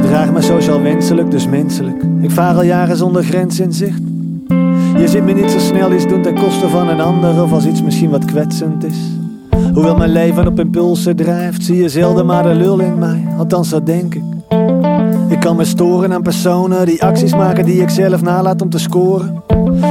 [0.00, 2.02] gedraag me sociaal wenselijk, dus menselijk.
[2.20, 4.00] Ik vaar al jaren zonder grens in zicht.
[4.96, 7.66] Je ziet me niet zo snel iets doen ten koste van een ander of als
[7.66, 8.98] iets misschien wat kwetsend is.
[9.72, 13.24] Hoewel mijn leven op impulsen drijft, zie je zelden maar de lul in mij.
[13.38, 14.22] Althans, dat denk ik.
[15.28, 18.78] Ik kan me storen aan personen die acties maken die ik zelf nalaat om te
[18.78, 19.42] scoren.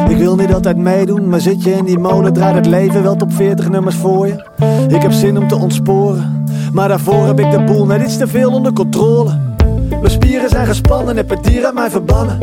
[0.09, 3.13] Ik wil niet altijd meedoen, maar zit je in die molen, draait het leven wel
[3.13, 4.45] op 40 nummers voor je.
[4.87, 6.43] Ik heb zin om te ontsporen,
[6.73, 9.53] maar daarvoor heb ik de boel net iets te veel onder controle.
[9.89, 12.37] Mijn spieren zijn gespannen en het dier aan mij verbannen.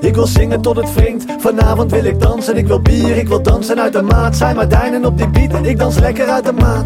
[0.00, 2.56] Ik wil zingen tot het wringt, vanavond wil ik dansen.
[2.56, 4.36] Ik wil bier, ik wil dansen uit de maat.
[4.36, 6.84] Zijn maar dijnen op die beat en ik dans lekker uit de maat.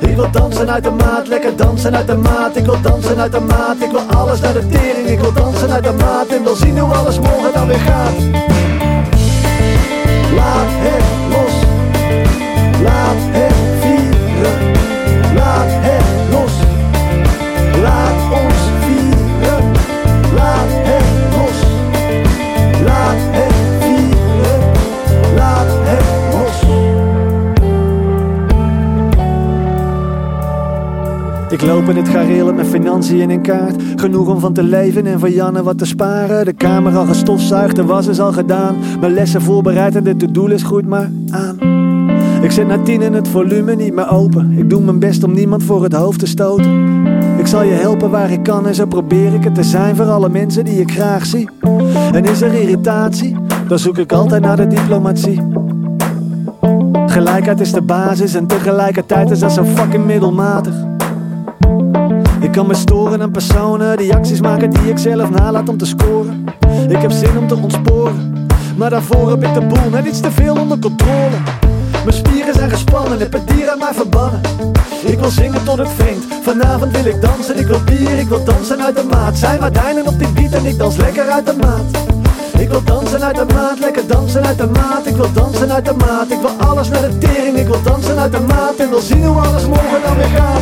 [0.00, 2.56] Ik wil dansen uit de maat, lekker dansen uit de maat.
[2.56, 5.08] Ik wil dansen uit de maat, ik wil alles naar de tering.
[5.08, 8.14] Ik wil dansen uit de maat en wil zien hoe alles morgen dan weer gaat.
[10.34, 11.07] Laat het
[31.50, 33.82] Ik loop in het gareel met financiën in kaart.
[33.96, 36.44] Genoeg om van te leven en van Janne wat te sparen.
[36.44, 38.76] De kamer al gestofzuigd, de was is al gedaan.
[39.00, 41.56] Mijn lessen voorbereid en de to-do-list groeit maar aan.
[42.42, 44.52] Ik zet na tien en het volume niet meer open.
[44.58, 47.06] Ik doe mijn best om niemand voor het hoofd te stoten.
[47.38, 50.10] Ik zal je helpen waar ik kan en zo probeer ik het te zijn voor
[50.10, 51.48] alle mensen die ik graag zie.
[52.12, 53.36] En is er irritatie,
[53.68, 55.42] dan zoek ik altijd naar de diplomatie.
[57.06, 60.74] Gelijkheid is de basis en tegelijkertijd is dat zo fucking middelmatig.
[62.58, 66.44] Kan me storen aan personen die acties maken die ik zelf nalaat om te scoren.
[66.88, 68.46] Ik heb zin om te ontsporen,
[68.76, 71.36] maar daarvoor heb ik de boel net iets te veel onder controle.
[72.04, 74.40] Mijn spieren zijn gespannen en het dier aan mij verbannen.
[75.04, 77.58] Ik wil zingen tot het wringt, vanavond wil ik dansen.
[77.58, 79.38] Ik wil bier, ik wil dansen uit de maat.
[79.38, 81.84] Zijn maar dijnen op die beat en ik dans lekker uit de maat.
[82.58, 85.06] Ik wil dansen uit de maat, lekker dansen uit de maat.
[85.06, 87.56] Ik wil dansen uit de maat, ik wil alles naar de tering.
[87.56, 90.57] Ik wil dansen uit de maat en wil zien hoe alles morgen dan weer gaat.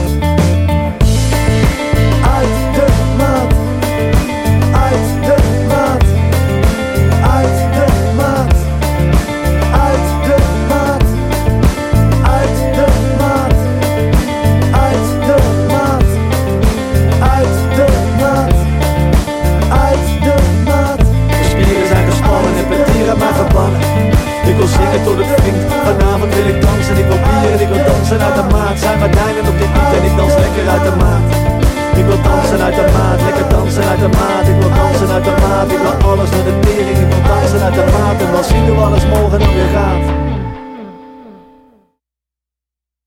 [34.07, 36.99] Ik wil dansen uit de maat, ik wil alles naar de tering.
[36.99, 40.26] Ik wil dansen uit de maat en wel zien hoe alles morgen dan weer gaat.